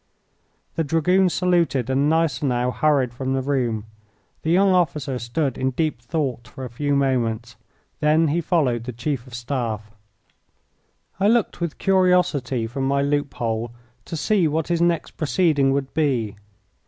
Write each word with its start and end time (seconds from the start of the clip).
The 0.77 0.83
Dragoon 0.83 1.29
saluted 1.29 1.87
and 1.87 2.09
Gneisenau 2.09 2.71
hurried 2.71 3.13
from 3.13 3.33
the 3.35 3.43
room. 3.43 3.85
The 4.41 4.49
young 4.49 4.69
officer 4.71 5.19
stood 5.19 5.59
in 5.59 5.69
deep 5.69 6.01
thought 6.01 6.47
for 6.47 6.65
a 6.65 6.71
few 6.71 6.95
moments. 6.95 7.55
Then 7.99 8.29
he 8.29 8.41
followed 8.41 8.85
the 8.85 8.93
Chief 8.93 9.27
of 9.27 9.33
the 9.33 9.35
Staff. 9.35 9.91
I 11.19 11.27
looked 11.27 11.61
with 11.61 11.77
curiosity 11.77 12.65
from 12.65 12.87
my 12.87 13.03
loophole 13.03 13.69
to 14.05 14.17
see 14.17 14.47
what 14.47 14.69
his 14.69 14.81
next 14.81 15.17
proceeding 15.17 15.71
would 15.71 15.93
be. 15.93 16.35